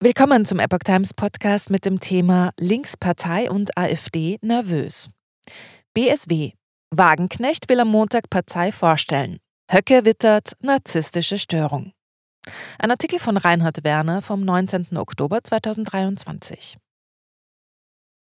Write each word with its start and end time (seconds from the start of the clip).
Willkommen 0.00 0.44
zum 0.44 0.60
Epoch 0.60 0.84
Times 0.84 1.12
Podcast 1.12 1.70
mit 1.70 1.84
dem 1.84 1.98
Thema 1.98 2.52
Linkspartei 2.56 3.50
und 3.50 3.76
AfD 3.76 4.38
nervös. 4.42 5.10
BSW. 5.92 6.52
Wagenknecht 6.94 7.68
will 7.68 7.80
am 7.80 7.88
Montag 7.88 8.30
Partei 8.30 8.70
vorstellen. 8.70 9.38
Höcke 9.68 10.04
wittert 10.04 10.52
narzisstische 10.60 11.36
Störung. 11.36 11.90
Ein 12.78 12.92
Artikel 12.92 13.18
von 13.18 13.36
Reinhard 13.36 13.82
Werner 13.82 14.22
vom 14.22 14.44
19. 14.44 14.96
Oktober 14.96 15.42
2023. 15.42 16.76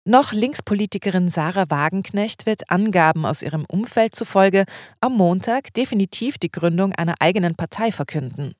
Noch 0.05 0.33
Linkspolitikerin 0.33 1.29
Sarah 1.29 1.71
Wagenknecht 1.71 2.45
wird 2.45 2.71
Angaben 2.73 3.25
aus 3.25 3.41
ihrem 3.41 3.67
Umfeld 3.67 4.17
zufolge 4.17 4.65
am 5.01 5.17
Montag 5.17 5.73
definitiv 5.75 6.39
die 6.39 6.51
Gründung 6.51 6.93
einer 6.93 7.15
eigenen 7.21 7.55
Partei 7.55 7.93
verkünden. 7.93 8.57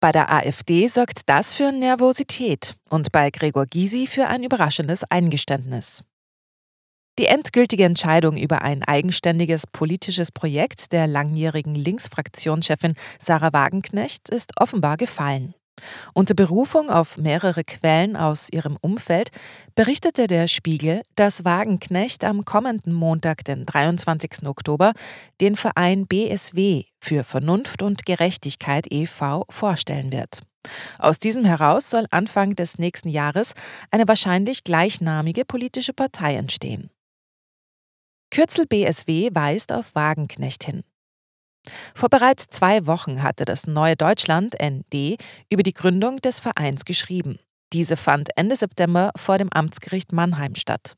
Bei 0.00 0.12
der 0.12 0.30
AfD 0.30 0.86
sorgt 0.88 1.22
das 1.26 1.54
für 1.54 1.72
Nervosität 1.72 2.76
und 2.90 3.12
bei 3.12 3.30
Gregor 3.30 3.66
Gysi 3.66 4.06
für 4.06 4.26
ein 4.26 4.44
überraschendes 4.44 5.04
Eingeständnis. 5.04 6.02
Die 7.18 7.26
endgültige 7.26 7.84
Entscheidung 7.84 8.36
über 8.36 8.60
ein 8.60 8.82
eigenständiges 8.82 9.66
politisches 9.66 10.30
Projekt 10.30 10.92
der 10.92 11.06
langjährigen 11.06 11.74
Linksfraktionschefin 11.74 12.94
Sarah 13.18 13.54
Wagenknecht 13.54 14.28
ist 14.28 14.52
offenbar 14.60 14.98
gefallen. 14.98 15.54
Unter 16.14 16.34
Berufung 16.34 16.90
auf 16.90 17.18
mehrere 17.18 17.64
Quellen 17.64 18.16
aus 18.16 18.48
ihrem 18.50 18.76
Umfeld 18.80 19.30
berichtete 19.74 20.26
der 20.26 20.48
Spiegel, 20.48 21.02
dass 21.14 21.44
Wagenknecht 21.44 22.24
am 22.24 22.44
kommenden 22.44 22.92
Montag, 22.92 23.44
den 23.44 23.66
23. 23.66 24.46
Oktober, 24.46 24.92
den 25.40 25.56
Verein 25.56 26.06
BSW 26.06 26.84
für 26.98 27.24
Vernunft 27.24 27.82
und 27.82 28.06
Gerechtigkeit 28.06 28.86
e.V. 28.90 29.44
vorstellen 29.50 30.12
wird. 30.12 30.42
Aus 30.98 31.18
diesem 31.18 31.44
heraus 31.44 31.90
soll 31.90 32.06
Anfang 32.10 32.56
des 32.56 32.78
nächsten 32.78 33.08
Jahres 33.08 33.54
eine 33.90 34.08
wahrscheinlich 34.08 34.64
gleichnamige 34.64 35.44
politische 35.44 35.92
Partei 35.92 36.34
entstehen. 36.34 36.90
Kürzel 38.30 38.66
BSW 38.66 39.30
weist 39.32 39.72
auf 39.72 39.94
Wagenknecht 39.94 40.64
hin. 40.64 40.82
Vor 41.94 42.08
bereits 42.08 42.46
zwei 42.48 42.86
Wochen 42.86 43.22
hatte 43.22 43.44
das 43.44 43.66
Neue 43.66 43.96
Deutschland 43.96 44.54
ND 44.62 45.16
über 45.50 45.62
die 45.62 45.74
Gründung 45.74 46.18
des 46.18 46.40
Vereins 46.40 46.84
geschrieben. 46.84 47.38
Diese 47.72 47.96
fand 47.96 48.30
Ende 48.36 48.56
September 48.56 49.10
vor 49.16 49.38
dem 49.38 49.52
Amtsgericht 49.52 50.12
Mannheim 50.12 50.54
statt. 50.54 50.94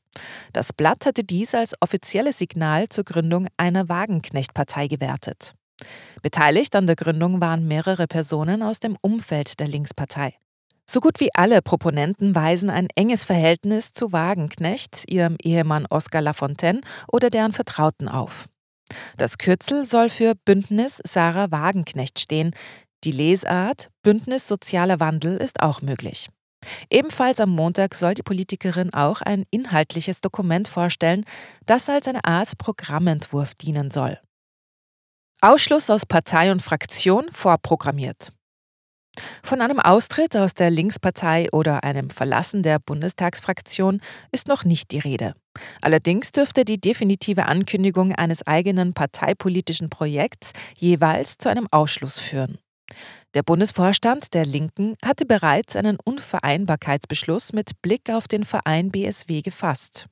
Das 0.53 0.71
Blatt 0.71 1.05
hatte 1.05 1.23
dies 1.23 1.55
als 1.55 1.73
offizielles 1.81 2.37
Signal 2.37 2.87
zur 2.89 3.03
Gründung 3.03 3.47
einer 3.57 3.89
Wagenknecht-Partei 3.89 4.87
gewertet. 4.87 5.53
Beteiligt 6.21 6.75
an 6.75 6.87
der 6.87 6.95
Gründung 6.95 7.41
waren 7.41 7.67
mehrere 7.67 8.07
Personen 8.07 8.61
aus 8.61 8.79
dem 8.79 8.97
Umfeld 9.01 9.59
der 9.59 9.67
Linkspartei. 9.67 10.35
So 10.89 10.99
gut 10.99 11.19
wie 11.19 11.29
alle 11.35 11.61
Proponenten 11.61 12.33
weisen 12.33 12.69
ein 12.69 12.87
enges 12.95 13.23
Verhältnis 13.23 13.93
zu 13.93 14.11
Wagenknecht, 14.11 15.03
ihrem 15.07 15.37
Ehemann 15.41 15.85
Oskar 15.87 16.21
Lafontaine 16.21 16.81
oder 17.11 17.29
deren 17.29 17.53
Vertrauten 17.53 18.07
auf. 18.07 18.47
Das 19.17 19.37
Kürzel 19.37 19.85
soll 19.85 20.09
für 20.09 20.35
Bündnis 20.45 21.01
Sarah 21.03 21.51
Wagenknecht 21.51 22.19
stehen. 22.19 22.51
Die 23.03 23.11
Lesart 23.11 23.89
Bündnis 24.03 24.47
Sozialer 24.47 24.99
Wandel 24.99 25.37
ist 25.37 25.61
auch 25.61 25.81
möglich. 25.81 26.29
Ebenfalls 26.89 27.39
am 27.39 27.51
Montag 27.51 27.95
soll 27.95 28.13
die 28.13 28.23
Politikerin 28.23 28.93
auch 28.93 29.21
ein 29.21 29.45
inhaltliches 29.49 30.21
Dokument 30.21 30.67
vorstellen, 30.67 31.23
das 31.65 31.89
als 31.89 32.07
eine 32.07 32.25
Art 32.25 32.57
Programmentwurf 32.57 33.55
dienen 33.55 33.91
soll. 33.91 34.19
Ausschluss 35.41 35.89
aus 35.89 36.05
Partei 36.05 36.51
und 36.51 36.61
Fraktion 36.61 37.29
vorprogrammiert. 37.31 38.33
Von 39.41 39.61
einem 39.61 39.79
Austritt 39.79 40.35
aus 40.35 40.53
der 40.53 40.69
Linkspartei 40.69 41.47
oder 41.51 41.83
einem 41.83 42.09
Verlassen 42.09 42.63
der 42.63 42.79
Bundestagsfraktion 42.79 44.01
ist 44.31 44.47
noch 44.47 44.65
nicht 44.65 44.91
die 44.91 44.99
Rede. 44.99 45.33
Allerdings 45.81 46.31
dürfte 46.31 46.65
die 46.65 46.79
definitive 46.79 47.45
Ankündigung 47.45 48.13
eines 48.13 48.45
eigenen 48.45 48.93
parteipolitischen 48.93 49.89
Projekts 49.89 50.53
jeweils 50.77 51.37
zu 51.37 51.49
einem 51.49 51.67
Ausschluss 51.71 52.19
führen. 52.19 52.57
Der 53.35 53.43
Bundesvorstand 53.43 54.33
der 54.33 54.45
Linken 54.45 54.95
hatte 55.05 55.25
bereits 55.25 55.75
einen 55.75 55.97
Unvereinbarkeitsbeschluss 56.03 57.53
mit 57.53 57.81
Blick 57.81 58.09
auf 58.09 58.27
den 58.27 58.43
Verein 58.43 58.89
BSW 58.91 59.41
gefasst. 59.41 60.07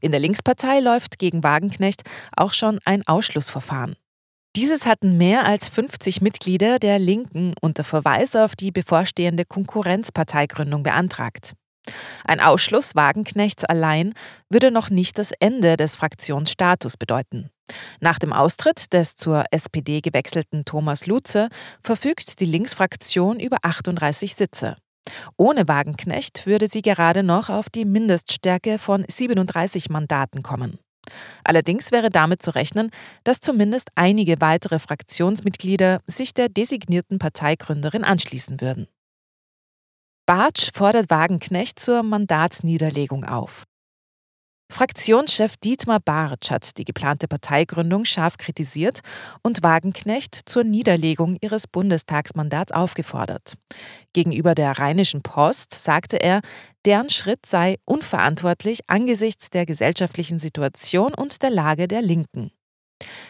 In 0.00 0.10
der 0.10 0.20
Linkspartei 0.20 0.80
läuft 0.80 1.18
gegen 1.18 1.42
Wagenknecht 1.42 2.02
auch 2.36 2.52
schon 2.52 2.78
ein 2.84 3.06
Ausschlussverfahren. 3.06 3.96
Dieses 4.56 4.86
hatten 4.86 5.18
mehr 5.18 5.46
als 5.46 5.68
50 5.68 6.20
Mitglieder 6.20 6.78
der 6.78 6.98
Linken 6.98 7.54
unter 7.60 7.82
Verweis 7.82 8.36
auf 8.36 8.54
die 8.54 8.70
bevorstehende 8.70 9.44
Konkurrenzparteigründung 9.44 10.84
beantragt. 10.84 11.54
Ein 12.24 12.40
Ausschluss 12.40 12.94
Wagenknechts 12.94 13.64
allein 13.64 14.14
würde 14.48 14.70
noch 14.70 14.90
nicht 14.90 15.18
das 15.18 15.32
Ende 15.32 15.76
des 15.76 15.96
Fraktionsstatus 15.96 16.96
bedeuten. 16.96 17.50
Nach 18.00 18.18
dem 18.18 18.32
Austritt 18.32 18.92
des 18.92 19.16
zur 19.16 19.44
SPD 19.50 20.00
gewechselten 20.00 20.64
Thomas 20.64 21.06
Lutze 21.06 21.48
verfügt 21.82 22.40
die 22.40 22.46
Linksfraktion 22.46 23.40
über 23.40 23.58
38 23.62 24.34
Sitze. 24.34 24.76
Ohne 25.36 25.68
Wagenknecht 25.68 26.46
würde 26.46 26.66
sie 26.66 26.82
gerade 26.82 27.22
noch 27.22 27.50
auf 27.50 27.68
die 27.68 27.84
Mindeststärke 27.84 28.78
von 28.78 29.04
37 29.06 29.90
Mandaten 29.90 30.42
kommen. 30.42 30.78
Allerdings 31.44 31.92
wäre 31.92 32.08
damit 32.10 32.42
zu 32.42 32.54
rechnen, 32.54 32.90
dass 33.24 33.40
zumindest 33.40 33.90
einige 33.94 34.40
weitere 34.40 34.78
Fraktionsmitglieder 34.78 36.00
sich 36.06 36.32
der 36.32 36.48
designierten 36.48 37.18
Parteigründerin 37.18 38.04
anschließen 38.04 38.62
würden. 38.62 38.86
Bartsch 40.26 40.70
fordert 40.72 41.10
Wagenknecht 41.10 41.78
zur 41.78 42.02
Mandatsniederlegung 42.02 43.24
auf. 43.24 43.64
Fraktionschef 44.72 45.58
Dietmar 45.58 46.00
Bartsch 46.00 46.50
hat 46.50 46.78
die 46.78 46.86
geplante 46.86 47.28
Parteigründung 47.28 48.06
scharf 48.06 48.38
kritisiert 48.38 49.00
und 49.42 49.62
Wagenknecht 49.62 50.34
zur 50.46 50.64
Niederlegung 50.64 51.36
ihres 51.42 51.66
Bundestagsmandats 51.66 52.72
aufgefordert. 52.72 53.58
Gegenüber 54.14 54.54
der 54.54 54.78
Rheinischen 54.78 55.20
Post 55.20 55.74
sagte 55.74 56.16
er, 56.16 56.40
deren 56.86 57.10
Schritt 57.10 57.44
sei 57.44 57.76
unverantwortlich 57.84 58.80
angesichts 58.86 59.50
der 59.50 59.66
gesellschaftlichen 59.66 60.38
Situation 60.38 61.12
und 61.12 61.42
der 61.42 61.50
Lage 61.50 61.86
der 61.86 62.00
Linken. 62.00 62.50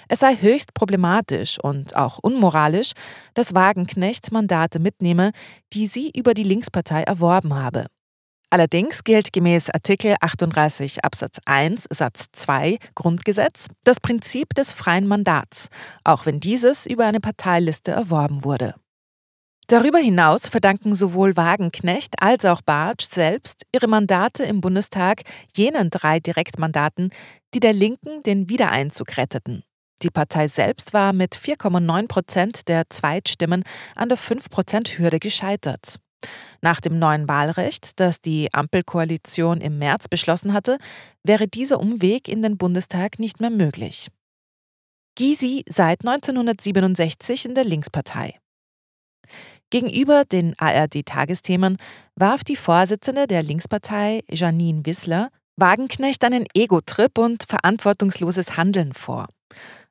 Es 0.09 0.21
sei 0.21 0.37
höchst 0.37 0.75
problematisch 0.75 1.59
und 1.63 1.97
auch 1.97 2.19
unmoralisch, 2.19 2.93
dass 3.35 3.55
Wagenknecht 3.55 4.33
Mandate 4.33 4.79
mitnehme, 4.79 5.33
die 5.73 5.87
sie 5.87 6.11
über 6.15 6.35
die 6.35 6.43
Linkspartei 6.43 7.03
erworben 7.03 7.55
habe. 7.55 7.87
Allerdings 8.51 9.03
gilt 9.03 9.33
gemäß 9.33 9.69
Artikel 9.71 10.15
38 10.21 11.05
Absatz 11.05 11.41
1 11.45 11.89
Satz 11.91 12.27
2 12.33 12.79
Grundgesetz 12.95 13.67
das 13.83 13.99
Prinzip 13.99 14.55
des 14.55 14.73
freien 14.73 15.09
Mandats, 15.09 15.69
auch 16.05 16.25
wenn 16.25 16.39
dieses 16.39 16.87
über 16.87 17.05
eine 17.05 17.21
Parteiliste 17.21 17.91
erworben 17.91 18.45
wurde. 18.45 18.75
Darüber 19.67 19.99
hinaus 19.99 20.47
verdanken 20.47 20.95
sowohl 20.95 21.37
Wagenknecht 21.37 22.23
als 22.23 22.45
auch 22.45 22.61
Bartsch 22.61 23.09
selbst 23.11 23.65
ihre 23.73 23.89
Mandate 23.89 24.45
im 24.45 24.61
Bundestag 24.61 25.23
jenen 25.57 25.91
drei 25.91 26.21
Direktmandaten, 26.21 27.11
die 27.55 27.61
der 27.61 27.73
Linken 27.73 28.23
den 28.23 28.49
Wiedereinzug 28.49 29.17
retteten. 29.17 29.65
Die 30.03 30.11
Partei 30.11 30.49
selbst 30.49 30.93
war 30.93 31.13
mit 31.13 31.35
4,9 31.35 32.09
Prozent 32.09 32.69
der 32.69 32.85
Zweitstimmen 32.91 33.63
an 33.95 34.09
der 34.09 34.19
5-Prozent-Hürde 34.19 35.19
gescheitert. 35.19 35.97
Nach 36.63 36.81
dem 36.81 36.99
neuen 36.99 37.29
Wahlrecht, 37.29 38.01
das 38.01 38.21
die 38.21 38.53
Ampelkoalition 38.53 39.61
im 39.61 39.79
März 39.79 40.09
beschlossen 40.09 40.53
hatte, 40.53 40.79
wäre 41.23 41.47
dieser 41.47 41.81
Umweg 41.81 42.29
in 42.29 42.43
den 42.43 42.57
Bundestag 42.57 43.19
nicht 43.19 43.41
mehr 43.41 43.51
möglich. 43.51 44.09
Gysi 45.17 45.65
seit 45.69 46.01
1967 46.01 47.47
in 47.47 47.55
der 47.55 47.65
Linkspartei. 47.65 48.39
Gegenüber 49.71 50.25
den 50.25 50.55
ARD-Tagesthemen 50.59 51.77
warf 52.17 52.45
die 52.45 52.57
Vorsitzende 52.57 53.27
der 53.27 53.43
Linkspartei, 53.43 54.23
Janine 54.31 54.85
Wissler, 54.87 55.31
Wagenknecht 55.57 56.25
einen 56.25 56.47
Ego-Trip 56.55 57.17
und 57.19 57.45
verantwortungsloses 57.49 58.57
Handeln 58.57 58.93
vor. 58.93 59.29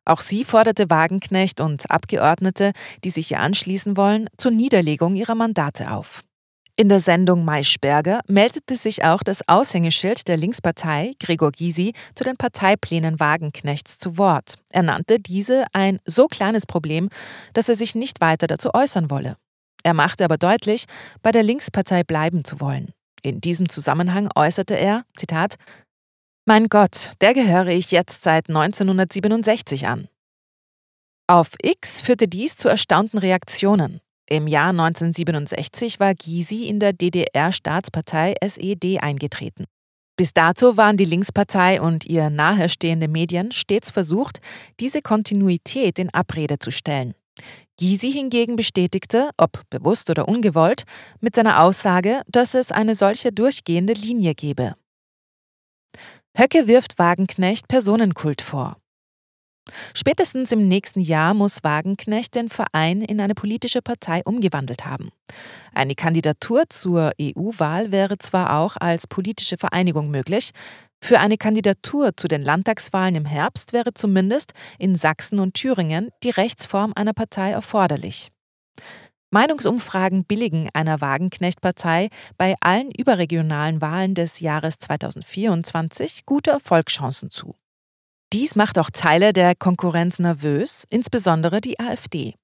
Auch 0.05 0.21
sie 0.21 0.43
forderte 0.43 0.89
Wagenknecht 0.89 1.61
und 1.61 1.89
Abgeordnete, 1.89 2.71
die 3.03 3.09
sich 3.09 3.31
ihr 3.31 3.39
anschließen 3.39 3.95
wollen, 3.97 4.27
zur 4.37 4.51
Niederlegung 4.51 5.15
ihrer 5.15 5.35
Mandate 5.35 5.91
auf. 5.91 6.21
In 6.75 6.89
der 6.89 6.99
Sendung 6.99 7.45
Maischberger 7.45 8.21
meldete 8.27 8.75
sich 8.75 9.03
auch 9.03 9.21
das 9.21 9.47
Aushängeschild 9.47 10.27
der 10.27 10.37
Linkspartei, 10.37 11.13
Gregor 11.19 11.51
Gysi, 11.51 11.93
zu 12.15 12.23
den 12.23 12.35
Parteiplänen 12.35 13.19
Wagenknechts 13.19 13.99
zu 13.99 14.17
Wort. 14.17 14.55
Er 14.71 14.81
nannte 14.81 15.19
diese 15.19 15.65
ein 15.73 15.99
so 16.05 16.25
kleines 16.25 16.65
Problem, 16.65 17.09
dass 17.53 17.69
er 17.69 17.75
sich 17.75 17.93
nicht 17.93 18.21
weiter 18.21 18.47
dazu 18.47 18.73
äußern 18.73 19.11
wolle. 19.11 19.37
Er 19.83 19.93
machte 19.93 20.25
aber 20.25 20.37
deutlich, 20.37 20.85
bei 21.21 21.31
der 21.31 21.43
Linkspartei 21.43 22.03
bleiben 22.03 22.43
zu 22.43 22.59
wollen. 22.59 22.91
In 23.21 23.39
diesem 23.39 23.69
Zusammenhang 23.69 24.29
äußerte 24.35 24.73
er, 24.73 25.03
Zitat, 25.15 25.55
Mein 26.45 26.67
Gott, 26.67 27.11
der 27.21 27.33
gehöre 27.33 27.67
ich 27.67 27.91
jetzt 27.91 28.25
seit 28.25 28.49
1967 28.49 29.87
an. 29.87 30.09
Auf 31.25 31.51
X 31.61 32.01
führte 32.01 32.27
dies 32.27 32.57
zu 32.57 32.67
erstaunten 32.67 33.17
Reaktionen. 33.17 34.01
Im 34.27 34.47
Jahr 34.47 34.71
1967 34.71 36.01
war 36.01 36.13
Gysi 36.13 36.65
in 36.65 36.81
der 36.81 36.91
DDR-Staatspartei 36.91 38.35
SED 38.41 38.99
eingetreten. 38.99 39.63
Bis 40.17 40.33
dato 40.33 40.75
waren 40.75 40.97
die 40.97 41.05
Linkspartei 41.05 41.79
und 41.79 42.05
ihr 42.05 42.29
nahestehende 42.29 43.07
Medien 43.07 43.53
stets 43.53 43.89
versucht, 43.89 44.41
diese 44.81 45.01
Kontinuität 45.01 45.97
in 45.97 46.13
Abrede 46.13 46.59
zu 46.59 46.71
stellen. 46.71 47.13
Gysi 47.79 48.11
hingegen 48.11 48.57
bestätigte, 48.57 49.29
ob 49.37 49.61
bewusst 49.69 50.09
oder 50.09 50.27
ungewollt, 50.27 50.83
mit 51.21 51.35
seiner 51.35 51.61
Aussage, 51.61 52.21
dass 52.27 52.53
es 52.53 52.73
eine 52.73 52.95
solche 52.95 53.31
durchgehende 53.31 53.93
Linie 53.93 54.35
gebe. 54.35 54.75
Höcke 56.35 56.67
wirft 56.67 56.97
Wagenknecht 56.97 57.67
Personenkult 57.67 58.41
vor. 58.41 58.75
Spätestens 59.93 60.51
im 60.51 60.67
nächsten 60.67 60.99
Jahr 60.99 61.33
muss 61.33 61.63
Wagenknecht 61.63 62.35
den 62.35 62.49
Verein 62.49 63.01
in 63.01 63.21
eine 63.21 63.35
politische 63.35 63.81
Partei 63.81 64.21
umgewandelt 64.25 64.83
haben. 64.83 65.11
Eine 65.73 65.95
Kandidatur 65.95 66.63
zur 66.69 67.11
EU-Wahl 67.21 67.91
wäre 67.91 68.17
zwar 68.17 68.59
auch 68.59 68.75
als 68.79 69.07
politische 69.07 69.57
Vereinigung 69.57 70.09
möglich, 70.09 70.51
für 71.01 71.19
eine 71.19 71.37
Kandidatur 71.37 72.15
zu 72.15 72.27
den 72.27 72.41
Landtagswahlen 72.41 73.15
im 73.15 73.25
Herbst 73.25 73.73
wäre 73.73 73.93
zumindest 73.93 74.53
in 74.79 74.95
Sachsen 74.95 75.39
und 75.39 75.53
Thüringen 75.53 76.09
die 76.23 76.29
Rechtsform 76.29 76.93
einer 76.95 77.13
Partei 77.13 77.51
erforderlich. 77.51 78.29
Meinungsumfragen 79.33 80.25
billigen 80.25 80.69
einer 80.73 81.01
Wagenknecht-Partei 81.01 82.09
bei 82.37 82.53
allen 82.61 82.91
überregionalen 82.91 83.81
Wahlen 83.81 84.13
des 84.13 84.41
Jahres 84.41 84.77
2024 84.77 86.27
gute 86.27 86.51
Erfolgschancen 86.51 87.31
zu. 87.31 87.55
Dies 88.31 88.55
macht 88.55 88.77
auch 88.77 88.91
Teile 88.91 89.33
der 89.33 89.55
Konkurrenz 89.55 90.19
nervös, 90.19 90.85
insbesondere 90.87 91.61
die 91.61 91.79
AfD. 91.79 92.35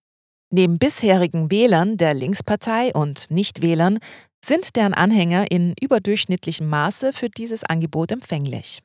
Neben 0.52 0.80
bisherigen 0.80 1.52
Wählern 1.52 1.98
der 1.98 2.16
Linkspartei 2.16 2.92
und 2.92 3.30
Nichtwählern 3.30 4.00
sind 4.44 4.76
deren 4.76 4.96
Anhänger 4.96 5.52
in 5.52 5.76
überdurchschnittlichem 5.80 6.68
Maße 6.68 7.14
für 7.14 7.30
dieses 7.30 7.64
Angebot 7.64 8.12
empfänglich. 8.12 8.82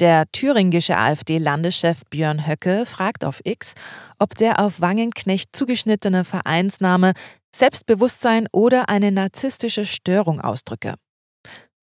Der 0.00 0.24
thüringische 0.32 0.96
AfD-Landeschef 0.96 2.02
Björn 2.10 2.46
Höcke 2.46 2.86
fragt 2.86 3.24
auf 3.24 3.40
X, 3.44 3.74
ob 4.18 4.34
der 4.34 4.60
auf 4.60 4.80
Wangenknecht 4.80 5.54
zugeschnittene 5.54 6.24
Vereinsname 6.24 7.12
Selbstbewusstsein 7.54 8.46
oder 8.52 8.88
eine 8.88 9.10
narzisstische 9.10 9.84
Störung 9.84 10.40
ausdrücke. 10.40 10.94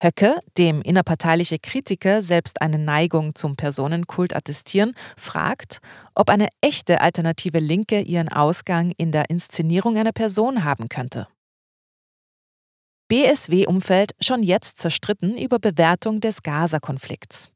Höcke, 0.02 0.40
dem 0.58 0.82
innerparteiliche 0.82 1.58
Kritiker 1.58 2.20
selbst 2.20 2.60
eine 2.60 2.78
Neigung 2.78 3.34
zum 3.34 3.56
Personenkult 3.56 4.36
attestieren, 4.36 4.92
fragt, 5.16 5.78
ob 6.14 6.28
eine 6.28 6.48
echte 6.60 7.00
alternative 7.00 7.58
Linke 7.58 8.00
ihren 8.00 8.28
Ausgang 8.28 8.92
in 8.98 9.10
der 9.10 9.30
Inszenierung 9.30 9.96
einer 9.96 10.12
Person 10.12 10.64
haben 10.64 10.88
könnte. 10.90 11.28
BSW-Umfeld 13.08 14.12
schon 14.20 14.42
jetzt 14.42 14.78
zerstritten 14.78 15.38
über 15.38 15.58
Bewertung 15.58 16.20
des 16.20 16.42
Gaza-Konflikts. 16.42 17.48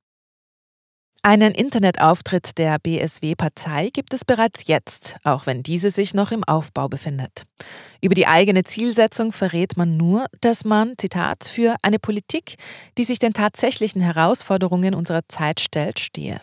Einen 1.22 1.52
Internetauftritt 1.52 2.56
der 2.56 2.78
BSW-Partei 2.78 3.90
gibt 3.92 4.14
es 4.14 4.24
bereits 4.24 4.66
jetzt, 4.68 5.16
auch 5.22 5.44
wenn 5.44 5.62
diese 5.62 5.90
sich 5.90 6.14
noch 6.14 6.32
im 6.32 6.44
Aufbau 6.44 6.88
befindet. 6.88 7.42
Über 8.00 8.14
die 8.14 8.26
eigene 8.26 8.64
Zielsetzung 8.64 9.30
verrät 9.30 9.76
man 9.76 9.98
nur, 9.98 10.24
dass 10.40 10.64
man, 10.64 10.94
Zitat, 10.96 11.44
für 11.44 11.76
eine 11.82 11.98
Politik, 11.98 12.54
die 12.96 13.04
sich 13.04 13.18
den 13.18 13.34
tatsächlichen 13.34 14.00
Herausforderungen 14.00 14.94
unserer 14.94 15.20
Zeit 15.28 15.60
stellt, 15.60 16.00
stehe. 16.00 16.40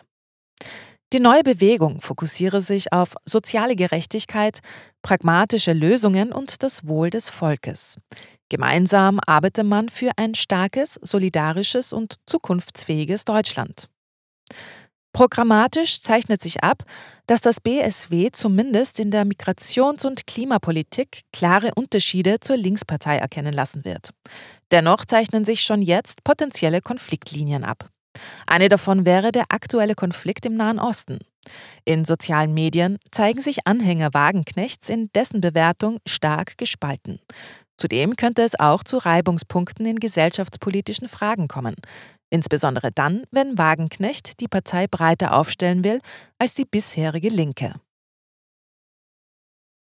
Die 1.12 1.20
neue 1.20 1.42
Bewegung 1.42 2.00
fokussiere 2.00 2.60
sich 2.60 2.92
auf 2.92 3.16
soziale 3.24 3.74
Gerechtigkeit, 3.74 4.60
pragmatische 5.02 5.72
Lösungen 5.72 6.30
und 6.30 6.62
das 6.62 6.86
Wohl 6.86 7.10
des 7.10 7.30
Volkes. 7.30 7.96
Gemeinsam 8.48 9.18
arbeite 9.26 9.64
man 9.64 9.88
für 9.88 10.12
ein 10.16 10.36
starkes, 10.36 11.00
solidarisches 11.02 11.92
und 11.92 12.14
zukunftsfähiges 12.26 13.24
Deutschland. 13.24 13.88
Programmatisch 15.12 16.00
zeichnet 16.02 16.42
sich 16.42 16.62
ab, 16.62 16.84
dass 17.26 17.40
das 17.40 17.60
BSW 17.60 18.28
zumindest 18.30 19.00
in 19.00 19.10
der 19.10 19.24
Migrations- 19.24 20.06
und 20.06 20.26
Klimapolitik 20.26 21.22
klare 21.32 21.72
Unterschiede 21.74 22.40
zur 22.40 22.56
Linkspartei 22.56 23.16
erkennen 23.16 23.52
lassen 23.52 23.84
wird. 23.84 24.10
Dennoch 24.70 25.04
zeichnen 25.04 25.44
sich 25.44 25.62
schon 25.62 25.82
jetzt 25.82 26.22
potenzielle 26.24 26.80
Konfliktlinien 26.82 27.64
ab. 27.64 27.88
Eine 28.46 28.68
davon 28.68 29.06
wäre 29.06 29.32
der 29.32 29.46
aktuelle 29.48 29.94
Konflikt 29.94 30.46
im 30.46 30.56
Nahen 30.56 30.78
Osten. 30.78 31.18
In 31.84 32.04
sozialen 32.04 32.52
Medien 32.52 32.98
zeigen 33.10 33.40
sich 33.40 33.66
Anhänger 33.66 34.12
Wagenknechts 34.12 34.88
in 34.88 35.10
dessen 35.14 35.40
Bewertung 35.40 35.98
stark 36.06 36.58
gespalten. 36.58 37.20
Zudem 37.78 38.16
könnte 38.16 38.42
es 38.42 38.58
auch 38.58 38.82
zu 38.82 38.98
Reibungspunkten 38.98 39.86
in 39.86 40.00
gesellschaftspolitischen 40.00 41.08
Fragen 41.08 41.46
kommen. 41.46 41.76
Insbesondere 42.30 42.92
dann, 42.92 43.24
wenn 43.30 43.56
Wagenknecht 43.56 44.40
die 44.40 44.48
Partei 44.48 44.86
breiter 44.86 45.34
aufstellen 45.34 45.84
will 45.84 46.00
als 46.38 46.54
die 46.54 46.66
bisherige 46.66 47.28
Linke. 47.28 47.74